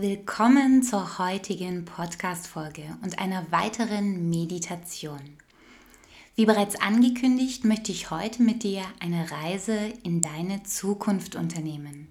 Willkommen 0.00 0.84
zur 0.84 1.18
heutigen 1.18 1.84
Podcast-Folge 1.84 2.84
und 3.02 3.18
einer 3.18 3.50
weiteren 3.50 4.30
Meditation. 4.30 5.18
Wie 6.36 6.46
bereits 6.46 6.80
angekündigt, 6.80 7.64
möchte 7.64 7.90
ich 7.90 8.12
heute 8.12 8.44
mit 8.44 8.62
dir 8.62 8.84
eine 9.00 9.28
Reise 9.28 9.76
in 10.04 10.20
deine 10.20 10.62
Zukunft 10.62 11.34
unternehmen. 11.34 12.06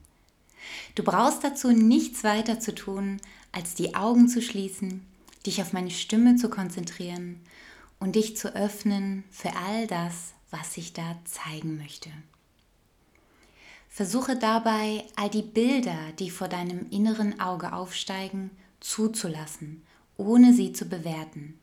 Du 0.95 1.03
brauchst 1.03 1.45
dazu 1.45 1.71
nichts 1.71 2.25
weiter 2.25 2.59
zu 2.59 2.75
tun, 2.75 3.21
als 3.53 3.73
die 3.73 3.95
Augen 3.95 4.27
zu 4.27 4.41
schließen, 4.41 5.07
dich 5.45 5.61
auf 5.61 5.71
meine 5.71 5.91
Stimme 5.91 6.35
zu 6.35 6.49
konzentrieren 6.49 7.39
und 8.01 8.17
dich 8.17 8.35
zu 8.35 8.53
öffnen 8.53 9.23
für 9.31 9.55
all 9.65 9.87
das, 9.87 10.33
was 10.51 10.75
ich 10.75 10.91
da 10.91 11.15
zeigen 11.23 11.77
möchte. 11.77 12.09
Versuche 13.97 14.35
dabei, 14.35 15.05
all 15.15 15.27
die 15.27 15.41
Bilder, 15.41 15.97
die 16.19 16.29
vor 16.29 16.47
deinem 16.47 16.87
inneren 16.91 17.39
Auge 17.39 17.73
aufsteigen, 17.73 18.51
zuzulassen, 18.79 19.81
ohne 20.17 20.53
sie 20.53 20.71
zu 20.71 20.85
bewerten. 20.85 21.57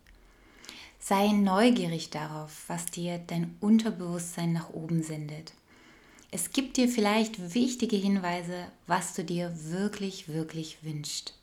Sei 0.98 1.28
neugierig 1.28 2.10
darauf, 2.10 2.64
was 2.66 2.86
dir 2.86 3.20
dein 3.24 3.54
Unterbewusstsein 3.60 4.52
nach 4.52 4.70
oben 4.70 5.04
sendet. 5.04 5.52
Es 6.32 6.50
gibt 6.50 6.76
dir 6.76 6.88
vielleicht 6.88 7.54
wichtige 7.54 7.94
Hinweise, 7.94 8.66
was 8.88 9.14
du 9.14 9.22
dir 9.22 9.54
wirklich, 9.70 10.26
wirklich 10.26 10.78
wünschst. 10.82 11.38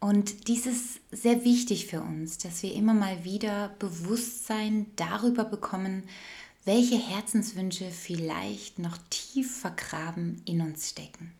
Und 0.00 0.48
dies 0.48 0.66
ist 0.66 0.98
sehr 1.12 1.44
wichtig 1.44 1.86
für 1.86 2.00
uns, 2.00 2.36
dass 2.38 2.64
wir 2.64 2.74
immer 2.74 2.94
mal 2.94 3.22
wieder 3.22 3.68
Bewusstsein 3.78 4.86
darüber 4.96 5.44
bekommen, 5.44 6.02
welche 6.64 6.96
Herzenswünsche 6.96 7.90
vielleicht 7.90 8.78
noch 8.78 8.96
tief 9.10 9.60
vergraben 9.60 10.42
in 10.44 10.60
uns 10.60 10.90
stecken, 10.90 11.32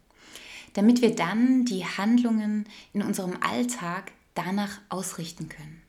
damit 0.75 1.01
wir 1.01 1.14
dann 1.14 1.64
die 1.64 1.84
Handlungen 1.84 2.67
in 2.92 3.03
unserem 3.03 3.37
Alltag 3.41 4.12
danach 4.34 4.81
ausrichten 4.89 5.48
können. 5.48 5.83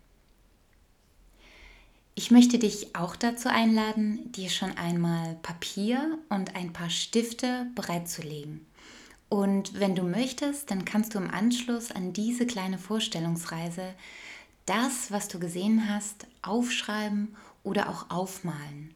Ich 2.15 2.29
möchte 2.29 2.59
dich 2.59 2.95
auch 2.95 3.15
dazu 3.15 3.49
einladen, 3.49 4.31
dir 4.33 4.51
schon 4.51 4.71
einmal 4.77 5.35
Papier 5.41 6.19
und 6.29 6.55
ein 6.55 6.71
paar 6.71 6.91
Stifte 6.91 7.65
bereitzulegen. 7.73 8.67
Und 9.29 9.79
wenn 9.79 9.95
du 9.95 10.03
möchtest, 10.03 10.69
dann 10.69 10.85
kannst 10.85 11.15
du 11.15 11.17
im 11.17 11.31
Anschluss 11.31 11.89
an 11.89 12.13
diese 12.13 12.45
kleine 12.45 12.77
Vorstellungsreise 12.77 13.95
das, 14.67 15.09
was 15.09 15.27
du 15.27 15.39
gesehen 15.39 15.89
hast, 15.89 16.27
aufschreiben 16.43 17.35
oder 17.63 17.89
auch 17.89 18.11
aufmalen. 18.11 18.93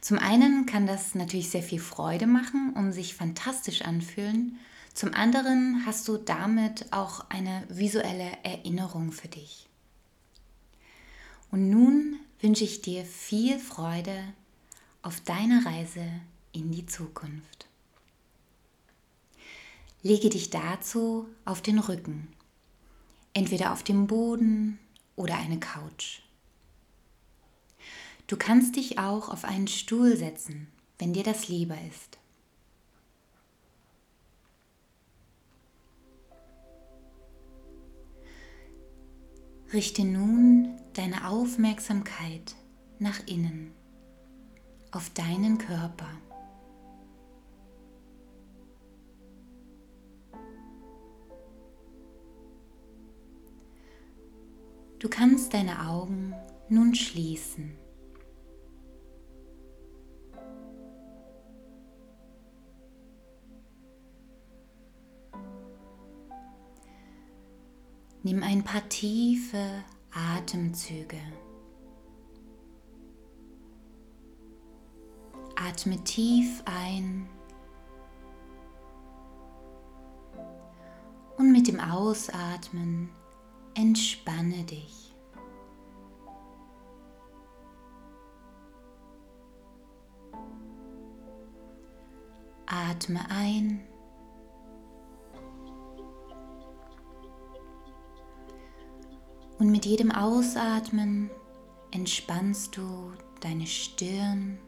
Zum 0.00 0.18
einen 0.18 0.66
kann 0.66 0.86
das 0.86 1.14
natürlich 1.14 1.50
sehr 1.50 1.62
viel 1.62 1.80
Freude 1.80 2.26
machen 2.26 2.72
und 2.74 2.92
sich 2.92 3.14
fantastisch 3.14 3.82
anfühlen. 3.82 4.58
Zum 4.92 5.14
anderen 5.14 5.82
hast 5.86 6.06
du 6.08 6.16
damit 6.16 6.92
auch 6.92 7.28
eine 7.30 7.64
visuelle 7.68 8.30
Erinnerung 8.42 9.12
für 9.12 9.28
dich. 9.28 9.66
Und 11.50 11.70
nun 11.70 12.16
wünsche 12.40 12.64
ich 12.64 12.82
dir 12.82 13.04
viel 13.04 13.58
Freude 13.58 14.16
auf 15.02 15.20
deiner 15.20 15.64
Reise 15.64 16.04
in 16.52 16.70
die 16.72 16.86
Zukunft. 16.86 17.66
Lege 20.02 20.28
dich 20.28 20.50
dazu 20.50 21.28
auf 21.44 21.62
den 21.62 21.78
Rücken, 21.78 22.28
entweder 23.32 23.72
auf 23.72 23.82
dem 23.82 24.06
Boden 24.06 24.78
oder 25.16 25.36
eine 25.36 25.58
Couch. 25.58 26.23
Du 28.26 28.36
kannst 28.38 28.76
dich 28.76 28.98
auch 28.98 29.28
auf 29.28 29.44
einen 29.44 29.68
Stuhl 29.68 30.16
setzen, 30.16 30.68
wenn 30.98 31.12
dir 31.12 31.22
das 31.22 31.48
lieber 31.48 31.76
ist. 31.88 32.18
Richte 39.72 40.04
nun 40.04 40.80
deine 40.94 41.28
Aufmerksamkeit 41.28 42.54
nach 42.98 43.26
innen, 43.26 43.72
auf 44.92 45.10
deinen 45.10 45.58
Körper. 45.58 46.08
Du 55.00 55.10
kannst 55.10 55.52
deine 55.52 55.86
Augen 55.88 56.34
nun 56.70 56.94
schließen. 56.94 57.83
Nimm 68.24 68.42
ein 68.42 68.64
paar 68.64 68.88
tiefe 68.88 69.84
Atemzüge. 70.10 71.20
Atme 75.56 76.02
tief 76.04 76.62
ein 76.64 77.28
und 81.36 81.52
mit 81.52 81.68
dem 81.68 81.78
Ausatmen 81.78 83.10
entspanne 83.74 84.64
dich. 84.64 85.14
Atme 92.64 93.20
ein 93.28 93.86
Und 99.58 99.70
mit 99.70 99.86
jedem 99.86 100.10
Ausatmen 100.10 101.30
entspannst 101.90 102.76
du 102.76 103.12
deine 103.40 103.66
Stirn, 103.66 104.58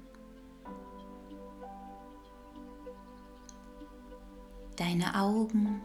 deine 4.76 5.20
Augen, 5.20 5.80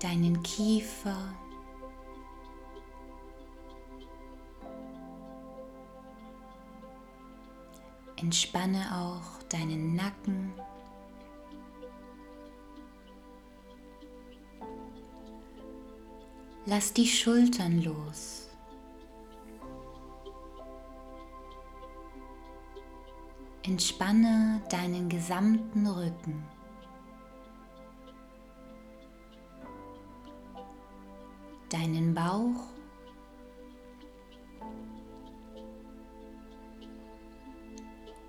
deinen 0.00 0.42
Kiefer. 0.42 1.16
Entspanne 8.16 8.84
auch 8.94 9.42
deinen 9.48 9.96
Nacken. 9.96 10.52
Lass 16.64 16.92
die 16.92 17.08
Schultern 17.08 17.82
los. 17.82 18.48
Entspanne 23.64 24.62
deinen 24.70 25.08
gesamten 25.08 25.86
Rücken. 25.86 26.44
Deinen 31.68 32.14
Bauch. 32.14 32.72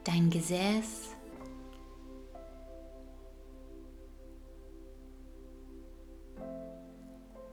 Dein 0.03 0.31
Gesäß. 0.31 1.12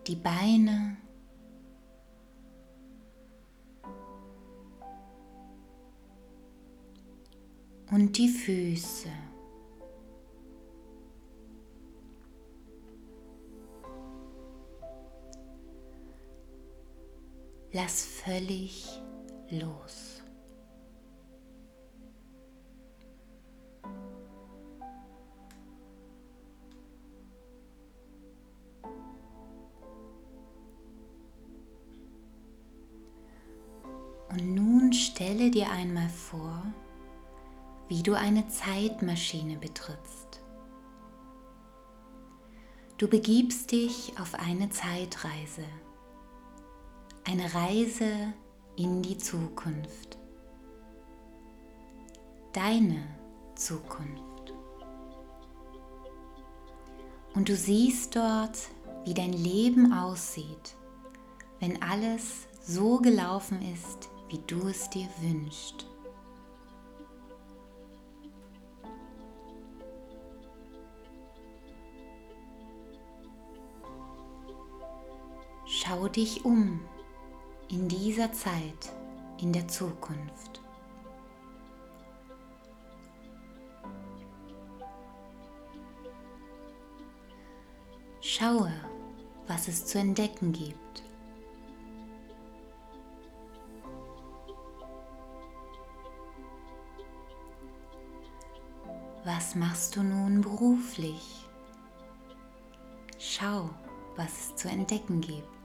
Die 0.06 0.16
Beine, 0.16 0.96
und 7.90 8.16
die 8.16 8.28
Füße. 8.28 9.08
Lass 17.72 18.04
völlig 18.04 19.00
los. 19.50 20.22
Vor, 36.30 36.62
wie 37.88 38.02
du 38.02 38.14
eine 38.14 38.46
Zeitmaschine 38.48 39.56
betrittst. 39.56 40.40
Du 42.98 43.08
begibst 43.08 43.72
dich 43.72 44.12
auf 44.20 44.34
eine 44.34 44.70
Zeitreise, 44.70 45.64
eine 47.24 47.52
Reise 47.54 48.32
in 48.76 49.02
die 49.02 49.18
Zukunft, 49.18 50.18
deine 52.52 53.02
Zukunft. 53.56 54.52
Und 57.34 57.48
du 57.48 57.56
siehst 57.56 58.14
dort, 58.16 58.58
wie 59.04 59.14
dein 59.14 59.32
Leben 59.32 59.92
aussieht, 59.92 60.76
wenn 61.58 61.82
alles 61.82 62.46
so 62.62 62.98
gelaufen 62.98 63.62
ist, 63.62 64.10
wie 64.28 64.38
du 64.46 64.68
es 64.68 64.90
dir 64.90 65.08
wünschst. 65.20 65.89
Schau 75.90 76.06
dich 76.06 76.44
um 76.44 76.78
in 77.68 77.88
dieser 77.88 78.32
Zeit, 78.32 78.92
in 79.40 79.52
der 79.52 79.66
Zukunft. 79.66 80.60
Schaue, 88.20 88.72
was 89.48 89.66
es 89.66 89.84
zu 89.84 89.98
entdecken 89.98 90.52
gibt. 90.52 91.02
Was 99.24 99.56
machst 99.56 99.96
du 99.96 100.04
nun 100.04 100.40
beruflich? 100.40 101.48
Schau, 103.18 103.70
was 104.14 104.50
es 104.50 104.54
zu 104.54 104.68
entdecken 104.68 105.20
gibt. 105.20 105.59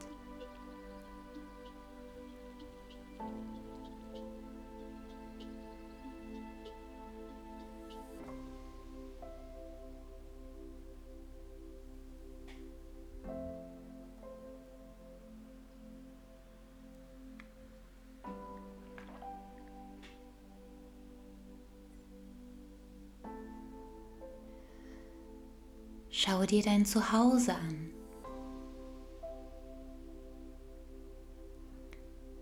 Schau 26.26 26.44
dir 26.44 26.60
dein 26.60 26.84
Zuhause 26.84 27.54
an. 27.54 27.90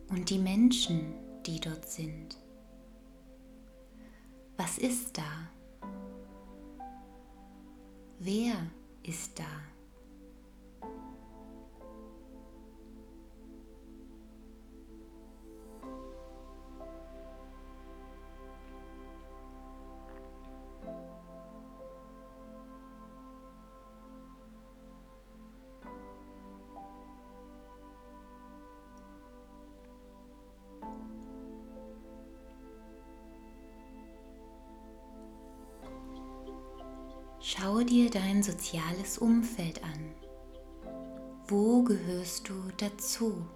Und 0.08 0.30
die 0.30 0.38
Menschen, 0.38 1.12
die 1.44 1.60
dort 1.60 1.86
sind. 1.86 2.38
Was 4.56 4.78
ist 4.78 5.18
da? 5.18 5.50
Wer 8.18 8.54
ist 9.02 9.38
da? 9.38 9.73
Schau 37.56 37.82
dir 37.82 38.10
dein 38.10 38.42
soziales 38.42 39.18
Umfeld 39.18 39.80
an. 39.84 40.14
Wo 41.46 41.84
gehörst 41.84 42.48
du 42.48 42.54
dazu? 42.78 43.46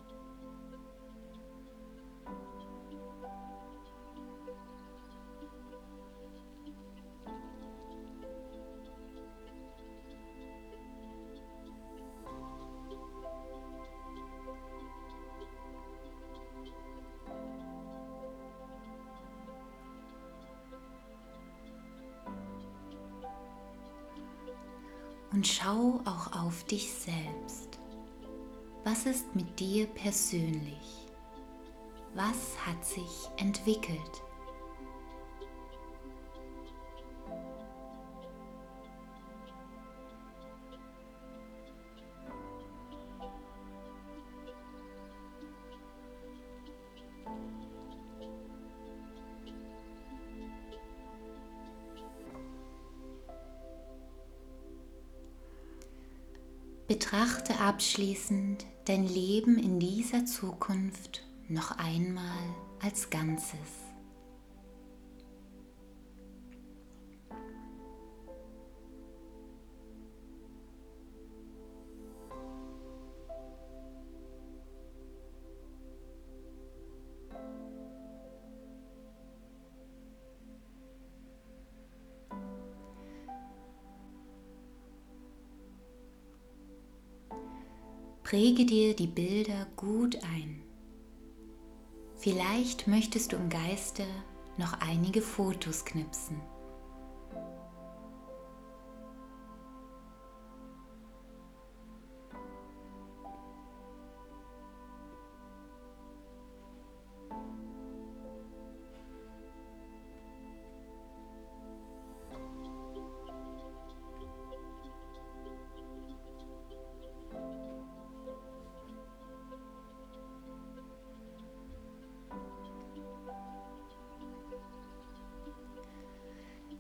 Und 25.39 25.47
schau 25.47 26.01
auch 26.05 26.33
auf 26.33 26.65
dich 26.65 26.93
selbst. 26.93 27.79
Was 28.83 29.07
ist 29.07 29.37
mit 29.37 29.61
dir 29.61 29.87
persönlich? 29.87 31.07
Was 32.13 32.59
hat 32.67 32.85
sich 32.85 33.29
entwickelt? 33.37 34.01
Betrachte 56.89 57.61
abschließend 57.61 58.65
dein 58.87 59.07
Leben 59.07 59.59
in 59.59 59.79
dieser 59.79 60.25
Zukunft 60.25 61.23
noch 61.47 61.77
einmal 61.77 62.25
als 62.83 63.11
Ganzes. 63.11 63.88
Präge 88.29 88.67
dir 88.67 88.95
die 88.95 89.07
Bilder 89.07 89.67
gut 89.75 90.23
ein. 90.23 90.63
Vielleicht 92.19 92.87
möchtest 92.87 93.33
du 93.33 93.37
im 93.37 93.49
Geiste 93.49 94.03
noch 94.59 94.75
einige 94.83 95.23
Fotos 95.23 95.87
knipsen. 95.87 96.39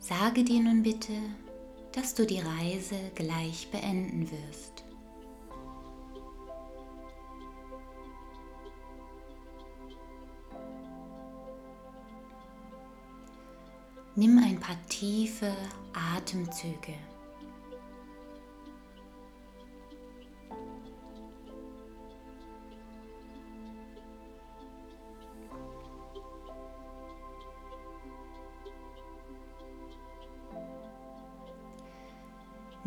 Sage 0.09 0.43
dir 0.43 0.62
nun 0.62 0.83
bitte, 0.83 1.12
dass 1.93 2.15
du 2.15 2.25
die 2.25 2.41
Reise 2.41 2.97
gleich 3.15 3.69
beenden 3.71 4.27
wirst. 4.31 4.83
Nimm 14.17 14.38
ein 14.38 14.59
paar 14.59 14.79
tiefe 14.88 15.55
Atemzüge. 15.93 16.95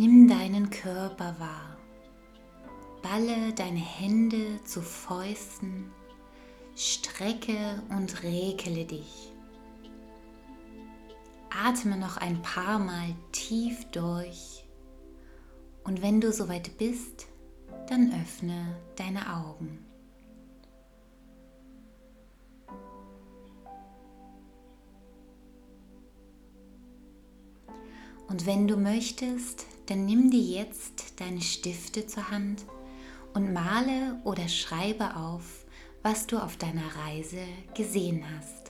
Nimm 0.01 0.27
deinen 0.27 0.71
Körper 0.71 1.35
wahr. 1.37 1.77
Balle 3.03 3.53
deine 3.53 3.77
Hände 3.77 4.59
zu 4.63 4.81
Fäusten, 4.81 5.91
strecke 6.75 7.83
und 7.89 8.23
rekele 8.23 8.85
dich. 8.85 9.31
Atme 11.51 11.97
noch 11.97 12.17
ein 12.17 12.41
paar 12.41 12.79
Mal 12.79 13.13
tief 13.31 13.85
durch 13.91 14.65
und 15.83 16.01
wenn 16.01 16.19
du 16.19 16.33
soweit 16.33 16.79
bist, 16.79 17.27
dann 17.87 18.11
öffne 18.11 18.75
deine 18.95 19.31
Augen. 19.35 19.85
Und 28.27 28.47
wenn 28.47 28.67
du 28.67 28.77
möchtest, 28.77 29.67
dann 29.91 30.05
nimm 30.05 30.31
dir 30.31 30.39
jetzt 30.39 31.19
deine 31.19 31.41
Stifte 31.41 32.07
zur 32.07 32.31
Hand 32.31 32.63
und 33.33 33.51
male 33.51 34.21
oder 34.23 34.47
schreibe 34.47 35.17
auf, 35.17 35.65
was 36.01 36.27
du 36.27 36.37
auf 36.37 36.55
deiner 36.55 36.95
Reise 36.95 37.43
gesehen 37.75 38.23
hast. 38.37 38.60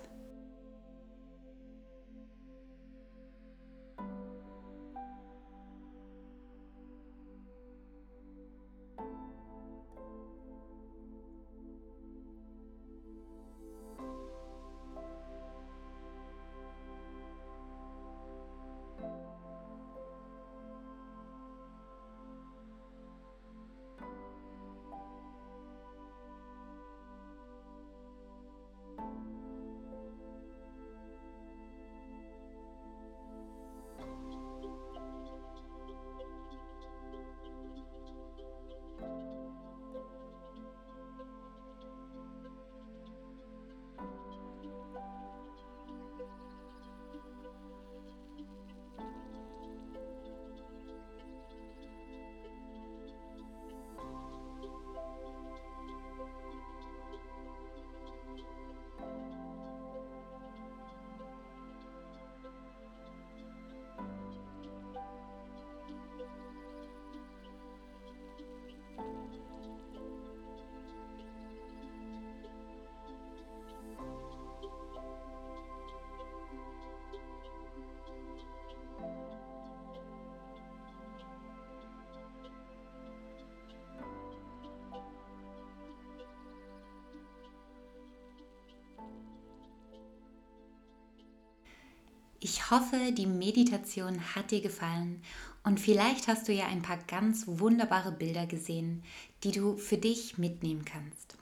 Ich 92.44 92.72
hoffe, 92.72 93.12
die 93.12 93.28
Meditation 93.28 94.20
hat 94.34 94.50
dir 94.50 94.62
gefallen 94.62 95.22
und 95.64 95.80
vielleicht 95.80 96.28
hast 96.28 96.48
du 96.48 96.52
ja 96.52 96.66
ein 96.66 96.82
paar 96.82 96.98
ganz 96.98 97.44
wunderbare 97.46 98.12
Bilder 98.12 98.48
gesehen, 98.48 99.04
die 99.44 99.52
du 99.52 99.78
für 99.78 99.98
dich 99.98 100.40
mitnehmen 100.40 100.84
kannst. 100.84 101.38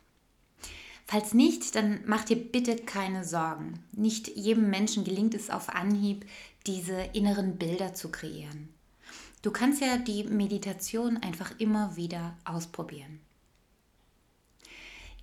Falls 1.06 1.34
nicht, 1.34 1.74
dann 1.76 2.02
mach 2.06 2.26
dir 2.26 2.36
bitte 2.36 2.76
keine 2.76 3.24
Sorgen. 3.24 3.82
Nicht 3.94 4.28
jedem 4.28 4.70
Menschen 4.70 5.06
gelingt 5.06 5.34
es 5.36 5.50
auf 5.50 5.70
Anhieb, 5.70 6.26
diese 6.68 7.00
inneren 7.14 7.56
Bilder 7.56 7.94
zu 7.94 8.12
kreieren. 8.12 8.68
Du 9.42 9.52
kannst 9.52 9.80
ja 9.82 9.96
die 9.96 10.26
Meditation 10.26 11.16
einfach 11.16 11.58
immer 11.60 11.96
wieder 11.96 12.36
ausprobieren. 12.44 13.22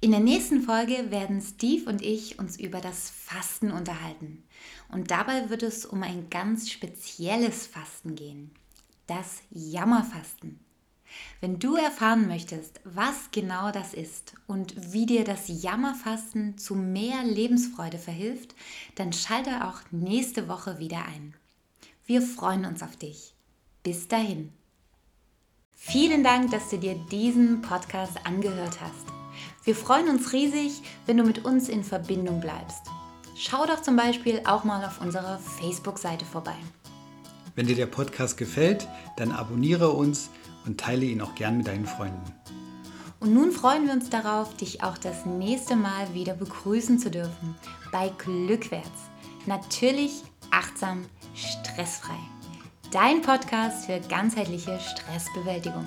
In 0.06 0.12
der 0.12 0.20
nächsten 0.20 0.62
Folge 0.62 1.10
werden 1.10 1.40
Steve 1.40 1.90
und 1.90 2.00
ich 2.00 2.38
uns 2.38 2.60
über 2.60 2.80
das 2.80 3.10
Fasten 3.10 3.72
unterhalten. 3.72 4.44
Und 4.88 5.10
dabei 5.10 5.50
wird 5.50 5.64
es 5.64 5.84
um 5.84 6.04
ein 6.04 6.30
ganz 6.30 6.70
spezielles 6.70 7.66
Fasten 7.66 8.14
gehen. 8.14 8.52
Das 9.08 9.40
Jammerfasten. 9.50 10.60
Wenn 11.40 11.58
du 11.58 11.74
erfahren 11.74 12.28
möchtest, 12.28 12.80
was 12.84 13.32
genau 13.32 13.72
das 13.72 13.94
ist 13.94 14.34
und 14.46 14.92
wie 14.92 15.06
dir 15.06 15.24
das 15.24 15.48
Jammerfasten 15.48 16.56
zu 16.56 16.76
mehr 16.76 17.24
Lebensfreude 17.24 17.98
verhilft, 17.98 18.54
dann 18.94 19.12
schalte 19.12 19.66
auch 19.66 19.80
nächste 19.90 20.46
Woche 20.48 20.78
wieder 20.78 21.04
ein. 21.04 21.34
Wir 22.04 22.22
freuen 22.22 22.64
uns 22.64 22.80
auf 22.84 22.94
dich. 22.94 23.34
Bis 23.82 24.06
dahin. 24.06 24.52
Vielen 25.72 26.22
Dank, 26.22 26.52
dass 26.52 26.70
du 26.70 26.78
dir 26.78 26.94
diesen 27.10 27.60
Podcast 27.60 28.24
angehört 28.24 28.80
hast. 28.80 29.25
Wir 29.66 29.74
freuen 29.74 30.08
uns 30.08 30.32
riesig, 30.32 30.80
wenn 31.06 31.16
du 31.16 31.24
mit 31.24 31.44
uns 31.44 31.68
in 31.68 31.82
Verbindung 31.82 32.40
bleibst. 32.40 32.82
Schau 33.34 33.66
doch 33.66 33.82
zum 33.82 33.96
Beispiel 33.96 34.40
auch 34.44 34.62
mal 34.62 34.84
auf 34.84 35.00
unserer 35.00 35.40
Facebook-Seite 35.40 36.24
vorbei. 36.24 36.54
Wenn 37.56 37.66
dir 37.66 37.74
der 37.74 37.86
Podcast 37.86 38.36
gefällt, 38.36 38.86
dann 39.16 39.32
abonniere 39.32 39.90
uns 39.90 40.30
und 40.66 40.78
teile 40.78 41.04
ihn 41.04 41.20
auch 41.20 41.34
gern 41.34 41.56
mit 41.56 41.66
deinen 41.66 41.84
Freunden. 41.84 42.22
Und 43.18 43.34
nun 43.34 43.50
freuen 43.50 43.86
wir 43.86 43.92
uns 43.92 44.08
darauf, 44.08 44.56
dich 44.56 44.84
auch 44.84 44.98
das 44.98 45.26
nächste 45.26 45.74
Mal 45.74 46.14
wieder 46.14 46.34
begrüßen 46.34 47.00
zu 47.00 47.10
dürfen 47.10 47.56
bei 47.90 48.12
Glückwärts. 48.18 49.10
Natürlich 49.46 50.22
achtsam, 50.52 51.06
stressfrei. 51.34 52.18
Dein 52.92 53.20
Podcast 53.20 53.86
für 53.86 53.98
ganzheitliche 53.98 54.78
Stressbewältigung. 54.78 55.86